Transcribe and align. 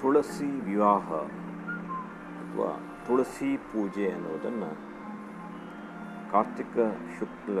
ತುಳಸಿ 0.00 0.48
ವಿವಾಹ 0.64 1.08
ಅಥವಾ 2.40 2.70
ತುಳಸಿ 3.06 3.50
ಪೂಜೆ 3.70 4.06
ಅನ್ನುವುದನ್ನು 4.10 4.70
ಕಾರ್ತಿಕ 6.32 6.76
ಶುಕ್ಲ 7.18 7.58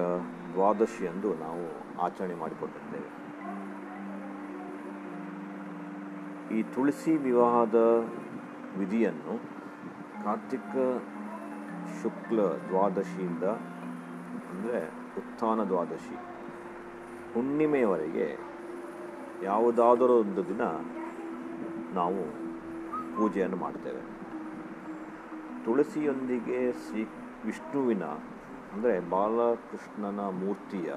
ದ್ವಾದಶಿಯಂದು 0.52 1.30
ನಾವು 1.36 1.66
ಆಚರಣೆ 2.02 2.34
ಮಾಡಿಕೊಂಡಿದ್ದೇವೆ 2.34 3.10
ಈ 6.54 6.60
ತುಳಸಿ 6.74 7.12
ವಿವಾಹದ 7.18 7.78
ವಿಧಿಯನ್ನು 8.78 9.34
ಕಾರ್ತಿಕ 10.24 10.74
ಶುಕ್ಲ 12.00 12.38
ದ್ವಾದಶಿಯಿಂದ 12.68 13.46
ಅಂದರೆ 14.42 14.80
ಉತ್ಥಾನ 15.18 15.60
ದ್ವಾದಶಿ 15.64 16.16
ಹುಣ್ಣಿಮೆಯವರೆಗೆ 17.34 18.28
ಯಾವುದಾದರೂ 19.44 20.14
ಒಂದು 20.18 20.42
ದಿನ 20.48 20.64
ನಾವು 21.98 22.22
ಪೂಜೆಯನ್ನು 23.16 23.58
ಮಾಡ್ತೇವೆ. 23.64 24.02
ತುಳಸಿಯೊಂದಿಗೆ 25.64 26.58
ಶ್ರೀ 26.82 27.02
ವಿಷ್ಣುವಿನ, 27.46 28.04
ಅಂದರೆ 28.72 28.94
ಬಾಲಕೃಷ್ಣನ 29.10 30.20
ಮೂರ್ತಿಯ 30.40 30.88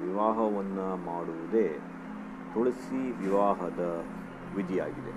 ವಿವಾಹವನ್ನು 0.00 0.86
ಮಾಡುವುದೇ 1.06 1.68
ತುಳಸಿ 2.54 3.00
ವಿವಾಹದ 3.20 3.82
ವಿಧಿಯಾಗಿದೆ. 4.56 5.12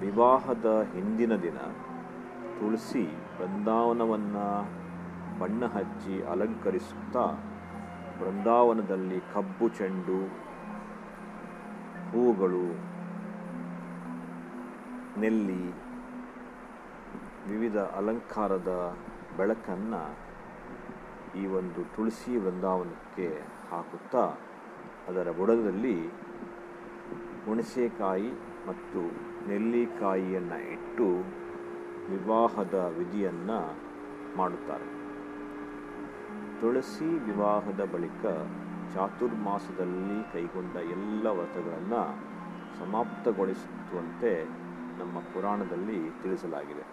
ವಿವಾಹದ 0.00 0.68
ಹಿಂದಿನ 0.94 1.34
ದಿನ 1.42 1.58
ತುಳಸಿ 2.58 3.04
ಬೃಂದಾವನವನ್ನು 3.38 4.46
ಬಣ್ಣ 5.40 5.64
ಹಚ್ಚಿ 5.74 6.14
ಅಲಂಕರಿಸುತ್ತಾ 6.32 7.24
ಬೃಂದಾವನದಲ್ಲಿ 8.20 9.18
ಕಬ್ಬು 9.34 9.66
ಚೆಂಡು 9.78 10.20
ಹೂವುಗಳು 12.10 12.66
ನೆಲ್ಲಿ 15.18 15.70
ವಿವಿಧ 17.50 17.76
ಅಲಂಕಾರದ 17.76 18.96
ಬೆಳಕನ್ನು 19.36 20.16
ಈ 21.38 21.46
ಒಂದು 21.46 21.96
ತುಳಸಿ 21.96 22.36
ವೃಂದಾವನಕ್ಕೆ 22.36 23.42
ಹಾಕುತ್ತಾ 23.70 24.24
ಅದರ 25.08 25.30
ಬುಡದಲ್ಲಿ 25.30 26.08
ಹುಣಸೆಕಾಯಿ 27.46 28.30
ಮತ್ತು 28.68 29.00
ನೆಲ್ಲಿಕಾಯಿಯನ್ನು 29.48 30.72
ಇಟ್ಟು 30.72 31.08
ವಿವಾಹದ 32.10 32.74
ವಿಧಿಯನ್ನು 32.98 33.78
ಮಾಡುತ್ತಾರೆ. 34.36 34.88
ತುಳಸಿ 36.60 37.04
ವಿವಾಹದ 37.04 37.80
ಬಳಿಕ 37.94 38.24
ಚಾತುರ್ಮಾಸದಲ್ಲಿ 38.94 40.32
ಕೈಗೊಂಡ 40.32 40.76
ಎಲ್ಲ 40.76 41.26
ವ್ರತಗಳನ್ನು 41.26 42.02
ಸಮಾಪ್ತಗೊಳಿಸುವಂತೆ 42.78 44.65
ನಮ್ಮ 44.98 45.18
ಪುರಾಣದಲ್ಲಿ 45.18 46.10
ತಿಳಿಸಲಾಗಿದೆ. 46.22 46.84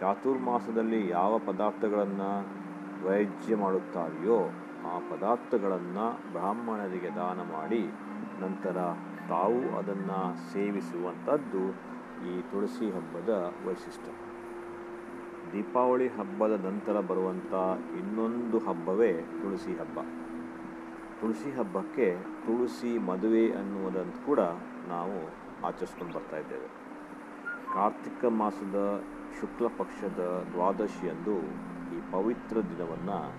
ಚಾತುರ್ಮಾಸದಲ್ಲಿ 0.00 1.08
ಯಾವ 1.08 1.38
ಪದಾರ್ಥಗಳನ್ನು 1.38 2.60
ವೈದ್ಯ 3.06 3.56
ಮಾಡುತ್ತಾರೆಯೋ 3.56 4.38
ಆ 4.86 4.98
ಪದಾರ್ಥಗಳನ್ನು 4.98 6.32
ಬ್ರಾಹ್ಮಣರಿಗೆ 6.32 7.14
ದಾನ 7.14 7.40
ಮಾಡಿ 7.40 7.82
ನಂತರ 8.40 8.76
ತಾವು 9.28 9.78
ಅದನ್ನು 9.78 10.52
ಸೇವಿಸುವಂಥದ್ದು 10.52 11.90
ಈ 12.28 12.40
ತುಳಸಿ 12.40 12.90
ಹಬ್ಬದ 12.90 13.52
ವೈಶಿಷ್ಟ್ಯ. 13.66 14.12
ದೀಪಾವಳಿ 15.52 16.08
ಹಬ್ಬದ 16.08 16.64
ನಂತರ 16.64 17.00
ಬರುವಂಥ 17.00 17.52
ಇನ್ನೊಂದು 17.98 18.58
ಹಬ್ಬವೇ 18.58 19.12
ತುಳಸಿ 19.12 19.72
ಹಬ್ಬ. 19.72 19.98
ತುಳಸಿ 21.20 21.52
ಹಬ್ಬಕ್ಕೆ 21.52 22.16
ತುಳಸಿ 22.22 22.98
ಮದುವೆ 22.98 23.52
ಅನ್ನುವುದಂತ 23.52 24.26
ಕೂಡ 24.26 24.40
ನಾವು 24.88 25.16
ಆಚರಿಸ್ಕೊಂಡು 25.66 26.14
ಬರ್ತಾ 26.14 26.36
ಇದ್ದೇವೆ. 26.36 26.90
ಕಾರ್ತಿಕ 27.74 28.24
ಮಾಸದ 28.24 29.02
ಶುಕ್ಲ 29.40 29.66
ಪಕ್ಷದ 29.66 30.46
ದ್ವಾದಶಿಯಂದು 30.52 31.36
ಈ 31.96 32.00
ಪವಿತ್ರ 32.12 32.56
ದಿನವನ್ನು 32.60 33.34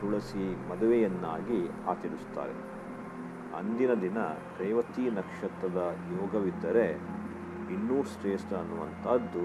ತುಳಸಿ 0.00 0.68
ಮದುವೆಯನ್ನಾಗಿ 0.68 1.68
ಆಚರಿಸುತ್ತಾರೆ. 1.86 2.52
ಅಂದಿನ 3.58 3.94
ದಿನ 3.94 4.18
ರೇವತಿ 4.58 5.10
ನಕ್ಷತ್ರದ 5.10 5.96
ಯೋಗವಿದ್ದರೆ 6.20 6.86
ಇನ್ನೂ 7.72 8.02
ಶ್ರೇಷ್ಠ 8.02 8.52
ಅನ್ನುವಂಥದ್ದು 8.54 9.42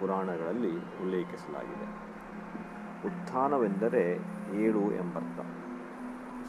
ಪುರಾಣಗಳಲ್ಲಿ 0.00 0.76
ಉಲ್ಲೇಖಿಸಲಾಗಿದೆ. 0.76 1.86
ಉತ್ಥಾನವೆಂದರೆ 3.06 4.18
ಏಳು 4.60 4.92
ಎಂಬರ್ಥ. 4.92 5.40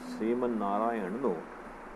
ಶ್ರೀಮನ್ನಾರಾಯಣನು 0.10 1.36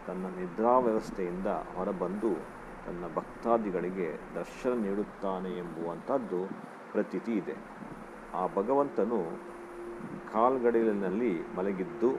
ತನ್ನ 0.07 0.25
ನಿದ್ರಾ 0.25 0.77
ವ್ಯವಸ್ಥೆಯಿಂದ 0.77 1.47
ಹೊರಬಂದು 1.47 2.62
ತನ್ನ 2.85 3.03
ಭಕ್ತಾದಿಗಳಿಗೆ 3.15 4.19
ದರ್ಶನ 4.35 4.73
ನೀಡುತ್ತಾನೆ 4.73 5.57
ಎಂಬುವಂಥದ್ದು 5.57 6.45
ಪ್ರತೀತಿ 6.91 7.31
ಇದೆ. 7.31 7.55
ಆ 8.33 8.47
ಭಗವಂತನು 8.55 9.19
ಕಾಲ್ಗಡಲಿನಲ್ಲಿ 10.33 11.55
ಮಲಗಿದ್ದು 11.57 12.09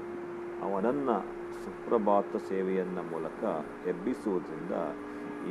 ಅವನನ್ನು 0.63 1.17
ಸುಪ್ರಭಾತ 1.65 2.37
ಸೇವೆಯನ್ನ 2.37 2.99
ಮೂಲಕ 2.99 3.45
ಎಬ್ಬಿಸುವುದರಿಂದ 3.87 4.75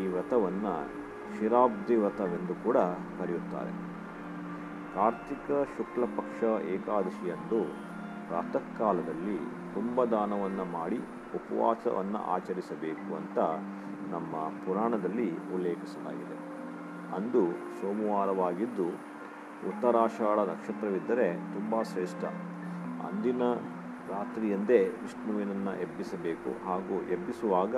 ಈ 0.04 0.08
ವ್ರತವನ್ನು 0.08 1.04
ಶಿರಾಬ್ದಿ 1.40 1.96
ವ್ರತವೆಂದು 1.96 2.64
ಕೂಡ 2.64 2.78
ಕರೆಯುತ್ತಾರೆ. 3.20 3.74
ಕಾರ್ತಿಕ 4.96 5.52
ಶುಕ್ಲ 5.78 6.06
ಪಕ್ಷ 6.06 6.44
ಏಕಾದಶಿಯಂದು 6.44 7.62
ಪ್ರಾತಃ 8.28 8.78
ಕಾಲದಲ್ಲಿ 8.78 9.38
ಕುಂಭದಾನವನ್ನು 9.76 10.66
ಮಾಡಿ 10.66 10.98
ಉಪವಾಸವನ್ನು 11.36 12.18
ಆಚರಿಸಬೇಕು 12.18 13.16
ಅಂತ 13.16 13.40
ನಮ್ಮ 14.14 14.36
ಪುರಾಣದಲ್ಲಿ 14.66 15.30
ಉಲ್ಲೇಖಿಸಲಾಗಿದೆ. 15.56 16.38
ಅಂದು 17.16 17.42
ಸೋಮವಾರವಾಗಿದ್ದು 17.82 18.86
ಉತ್ತರಾಷಾಢ 19.68 20.38
ನಕ್ಷತ್ರವಿದ್ದರೆ 20.38 21.34
ತುಂಬ 21.34 21.82
ಶ್ರೇಷ್ಠ. 21.82 22.24
ಅಂದಿನ 23.06 23.42
ರಾತ್ರಿಯಂದೇ 24.10 24.80
ವಿಷ್ಣುವಿನನ್ನು 25.02 25.82
ಎಬ್ಬಿಸಬೇಕು 25.82 26.66
ಹಾಗೂ 26.66 26.96
ಎಬ್ಬಿಸುವಾಗ 27.12 27.76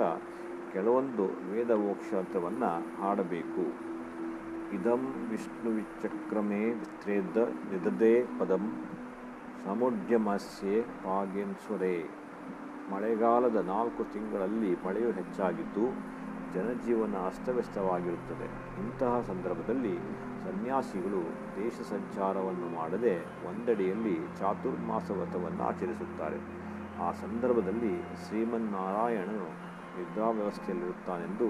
ಕೆಲವೊಂದು 0.72 1.52
ವೇದಮೋಕ್ಷಾರ್ಥವನ್ನು 1.52 3.02
ಹಾಡಬೇಕು. 3.02 3.86
ಇದಂ 4.74 5.28
ವಿಷ್ಣುವಿಚಕ್ರಮೇ 5.30 6.64
ವಿತ್ರೇದ 6.64 7.36
ನಿದದೇ 7.72 8.26
ಪದಂ 8.40 8.72
ಸಮುದ್ಯಮಸ್ಯೆ 9.64 10.82
ಪಾಗೆನ್ಸುರೇ 10.82 12.10
ಮಳೆಗಾಲದ 12.92 13.56
ನಾಲ್ಕು 13.56 14.12
ತಿಂಗಳಲ್ಲಿ 14.12 14.74
ಮಳೆಯು 14.86 15.10
ಹೆಚ್ಚಾಗಿದ್ದು 15.10 15.84
ಜನಜೀವನ 16.56 17.16
ಅಸ್ತವ್ಯಸ್ತವಾಗಿರುತ್ತದೆ. 17.26 18.46
ಇಂತಹ 18.82 19.20
ಸಂದರ್ಭದಲ್ಲಿ 19.20 19.94
ಸನ್ಯಾಸಿಗಳು 20.44 21.20
ದೇಶ 21.56 21.80
ಸಂಚಾರವನ್ನು 21.90 22.68
ಮಾಡದೆ 22.76 23.14
ಒಂದೆಡೆಯಲ್ಲಿ 23.48 24.14
ಚಾತುರ್ಮಾಸ 24.38 25.10
ವ್ರತವನ್ನು 25.10 25.62
ಆಚರಿಸುತ್ತಾರೆ. 25.62 26.38
ಆ 27.00 27.12
ಸಂದರ್ಭದಲ್ಲಿ 27.12 27.94
ಶ್ರೀಮನ್ನಾರಾಯಣನು 28.26 29.48
ನಿದ್ರಾ 29.98 30.30
ವ್ಯವಸ್ಥೆಯಲ್ಲಿರುತ್ತಾನೆಂದು 30.30 31.48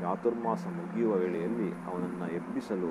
ಚಾತುರ್ಮಾಸ 0.00 0.66
ಮುಗಿಯುವ 0.66 1.14
ವೇಳೆಯಲ್ಲಿ 1.14 1.68
ಅವನನ್ನು 1.92 2.28
ಎಬ್ಬಿಸಲು 2.34 2.90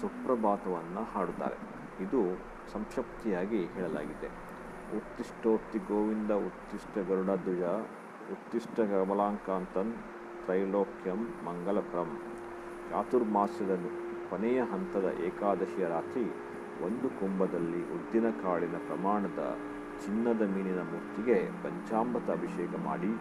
ಸುಪ್ರಭಾತವನ್ನು 0.00 1.02
ಹಾಡುತ್ತಾರೆ. 1.12 1.58
ಇದು 2.04 2.20
ಸಂಕ್ಷಪ್ತಿಯಾಗಿ 2.72 3.60
ಹೇಳಲಾಗಿದೆ. 3.66 4.28
ಉತ್ತಿಷ್ಟೋತ್ತಿ 4.96 5.78
ಗೋವಿಂದ, 5.78 6.30
ಉತ್ತಿಷ್ಟ 6.30 6.98
ಗರುಡಧ್ವಜ 7.08 7.62
ಉತ್ತಿಷ್ಟ 8.32 8.80
ಕಮಲಾಂಕಾಂತನ್ 8.80 9.92
ತ್ರೈಲೋಕ್ಯಂ 10.44 11.20
ಮಂಗಲಪ್ರಂ. 11.46 12.10
ಚಾತುರ್ಮಾಸ್ಯದ 12.90 13.74
ಕೊನೆಯ 14.30 14.60
ಹಂತದ 14.72 15.06
ಏಕಾದಶಿಯ 15.26 15.86
ರಾತ್ರಿ 15.88 16.24
ಒಂದು 16.86 17.08
ಕುಂಭದಲ್ಲಿ 17.20 17.82
ಉದ್ದಿನ 17.96 18.26
ಕಾಳಿನ 18.42 18.76
ಪ್ರಮಾಣದ 18.86 19.42
ಚಿನ್ನದ 20.04 20.42
ಮೀನಿನ 20.54 20.80
ಮೂರ್ತಿಗೆ 20.82 21.38
ಪಂಚಾಮೃತ 21.64 22.30
ಅಭಿಷೇಕ 22.30 22.74
ಮಾಡಿ 22.84 23.12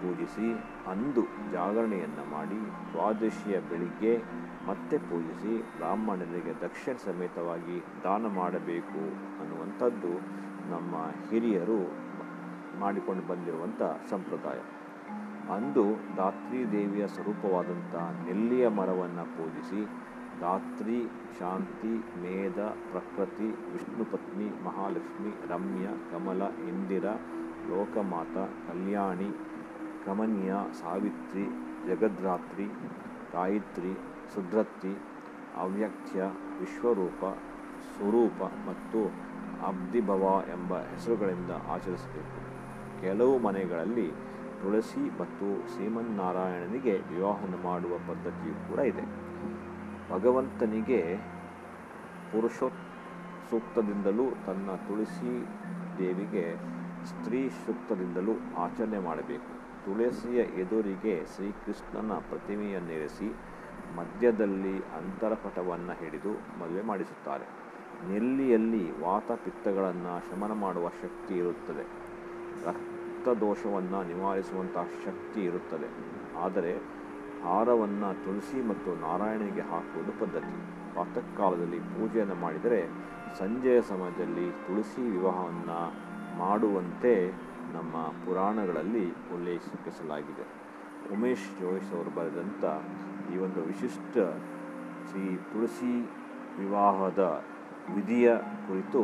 ಪೂಜಿಸಿ, 0.00 0.48
ಅಂದು 0.90 1.22
ಜಾಗರಣೆಯನ್ನು 1.52 2.24
ಮಾಡಿ 2.30 2.60
ದ್ವಾದಶಿಯ 2.92 3.56
ಬೆಳಿಗ್ಗೆ 3.70 4.14
ಮತ್ತೆ 4.66 4.98
ಪೂಜಿಸಿ 4.98 5.52
ಬ್ರಾಹ್ಮಣರಿಗೆ 5.76 6.52
ದಕ್ಷಿಣ 6.62 6.94
ಸಮೇತವಾಗಿ 7.04 7.76
ದಾನ 8.04 8.26
ಮಾಡಬೇಕು 8.40 9.02
ಅನ್ನುವಂಥದ್ದು 9.40 10.12
ನಮ್ಮ 10.72 10.94
ಹಿರಿಯರು 11.28 11.80
ಮಾಡಿಕೊಂಡು 12.80 13.24
ಬಂದಿರುವಂಥ 13.28 13.82
ಸಂಪ್ರದಾಯ. 14.10 14.60
ಅಂದು 15.54 15.84
ಧಾತ್ರಿ 16.16 16.72
ದೇವಿಯ 16.72 17.06
ಸ್ವರೂಪವಾದಂಥ 17.06 17.94
ನೆಲ್ಲಿಯ 18.28 18.68
ಮರವನ್ನು 18.68 19.24
ಪೂಜಿಸಿ 19.24 19.80
ಧಾತ್ರಿ, 20.40 20.98
ಶಾಂತಿ, 21.38 21.94
ಮೇಧ, 22.22 22.58
ಪ್ರಕೃತಿ 22.92 23.48
ವಿಷ್ಣುಪತ್ನಿ 23.72 24.48
ಮಹಾಲಕ್ಷ್ಮಿ, 24.64 25.32
ರಮ್ಯ, 25.48 25.86
ಕಮಲ, 26.12 26.42
ಇಂದಿರ, 26.42 27.04
ಲೋಕಮಾತ, 27.70 28.36
ಕಲ್ಯಾಣಿ, 28.68 29.30
ಕಮನೀಯ, 30.06 30.54
ಸಾವಿತ್ರಿ, 30.82 31.44
ಜಗದ್ರಾತ್ರಿ, 31.88 32.66
ಗಾಯತ್ರಿ 33.32 33.92
ಸುಧೃತಿ 34.34 34.94
ಅವ್ಯಕ್ತ್ಯ, 35.56 36.20
ವಿಶ್ವರೂಪ, 36.60 37.22
ಸ್ವರೂಪ 37.90 38.42
ಮತ್ತು 38.42 39.00
ಅಬ್ದಿಭವ 39.66 40.24
ಎಂಬ 40.52 40.74
ಹೆಸರುಗಳಿಂದ 40.74 41.50
ಆಚರಿಸಬೇಕು. 41.68 42.40
ಕೆಲವು 43.00 43.38
ಮನೆಗಳಲ್ಲಿ 43.38 44.29
ತುಳಸಿ 44.62 45.20
ಮತ್ತು 45.20 45.74
ಶ್ರೀಮನ್ನಾರಾಯಣನಿಗೆ 45.74 46.98
ವಿವಾಹವನ್ನು 46.98 47.56
ಮಾಡುವ 47.56 47.98
ಪದ್ಧತಿಯು 48.08 48.68
ಕೂಡ 48.68 48.78
ಇದೆ. 48.78 49.02
ಭಗವಂತನಿಗೆ 50.10 51.16
ಪುರುಷೋ 52.32 52.68
ಸೂಕ್ತದಿಂದಲೂ 53.50 54.30
ತನ್ನ 54.46 54.70
ತುಳಸಿ 54.88 55.46
ದೇವಿಗೆ 55.98 56.56
ಸ್ತ್ರೀ 57.06 57.48
ಸೂಕ್ತದಿಂದಲೂ 57.48 58.32
ಆಚರಣೆ 58.56 58.98
ಮಾಡಬೇಕು. 58.98 59.60
ತುಳಸಿಯ 59.84 60.40
ಎದುರಿಗೆ 60.40 61.26
ಶ್ರೀಕೃಷ್ಣನ 61.36 62.12
ಪ್ರತಿಮೆಯನ್ನಿರಿಸಿ 62.12 63.34
ಮಧ್ಯದಲ್ಲಿ 63.96 64.78
ಅಂತರಪಟವನ್ನು 64.78 65.92
ಹಿಡಿದು 65.92 66.32
ಮದುವೆ 66.32 66.82
ಮಾಡಿಸುತ್ತಾರೆ. 66.82 67.44
ನೆಲ್ಲಿಯಲ್ಲಿ 68.12 69.00
ವಾತ 69.00 69.32
ಪಿತ್ತಗಳನ್ನು 69.32 70.30
ಶಮನ 70.30 70.52
ಮಾಡುವ 70.52 70.88
ಶಕ್ತಿ 70.88 71.34
ಇರುತ್ತದೆ. 71.36 71.84
ರಕ್ತದೋಷವನ್ನು 73.20 74.02
ನಿವಾರಿಸುವಂಥ 74.08 74.76
ಶಕ್ತಿ 75.04 75.44
ಇರುತ್ತದೆ. 75.44 75.88
ಆದರೆ 76.40 76.72
ಹಾರವನ್ನು 77.44 78.24
ತುಳಸಿ 78.24 78.68
ಮತ್ತು 78.68 78.90
ನಾರಾಯಣನಿಗೆ 79.00 79.60
ಹಾಕುವುದು 79.60 80.12
ಪದ್ಧತಿ. 80.20 80.54
ಪ್ರಾತಃಕಾಲದಲ್ಲಿ 80.92 81.78
ಪೂಜೆಯನ್ನು 81.78 82.34
ಮಾಡಿದರೆ 82.34 82.80
ಸಂಜೆಯ 83.38 83.80
ಸಮಯದಲ್ಲಿ 83.80 84.50
ತುಳಸಿ 84.50 85.10
ವಿವಾಹವನ್ನು 85.10 85.78
ಮಾಡುವಂತೆ 86.38 87.28
ನಮ್ಮ 87.72 87.94
ಪುರಾಣಗಳಲ್ಲಿ 88.24 89.06
ಉಲ್ಲೇಖಿಸಲಾಗಿದೆ 89.34 90.46
ಉಮೇಶ್ 91.14 91.60
ಜೋಯಿಸ್ 91.60 91.94
ಅವರು 91.94 92.10
ಬರೆದಂಥ 92.10 92.64
ಈ 93.34 93.38
ಒಂದು 93.38 93.62
ವಿಶಿಷ್ಟ 93.62 94.16
ಶ್ರೀ 95.10 95.36
ತುಳಸಿ 95.52 95.94
ವಿವಾಹದ 96.58 97.44
ವಿಧಿಯ 97.94 98.36
ಕುರಿತು 98.38 99.02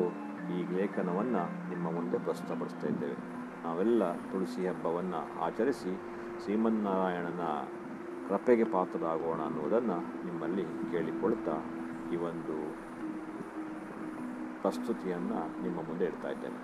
ಈ 0.57 0.77
ಲೇಖನವನ್ನು 0.77 1.45
ನಿಮ್ಮ 1.71 1.93
ಮುಂದೆ 1.93 2.19
ಪ್ರಸ್ತುತಪಡಿಸ್ತಾ 2.19 2.89
ಇದ್ದೇವೆ. 2.89 3.36
ನಾವೆಲ್ಲ 3.67 4.03
ತುಳಸಿ 4.31 4.63
ಹಬ್ಬವನ್ನು 4.67 5.21
ಆಚರಿಸಿ 5.45 5.93
ಶ್ರೀಮನ್ನಾರಾಯಣನ 6.43 7.45
ಕೃಪೆಗೆ 8.29 8.65
ಪಾತ್ರರಾಗೋಣ 8.65 9.41
ಅನ್ನುವುದನ್ನು 9.41 9.97
ನಿಮ್ಮಲ್ಲಿ 10.27 10.65
ಕೇಳಿಕೊಳ್ತಾ 10.93 11.57
ಈ 12.13 12.17
ಒಂದು 12.31 12.57
ಪ್ರಸ್ತುತಿಯನ್ನು 14.63 15.41
ನಿಮ್ಮ 15.63 15.79
ಮುಂದೆ 15.89 16.05
ಇಡ್ತಾ 16.05 16.29
ಇದ್ದೇನೆ. 16.29 16.59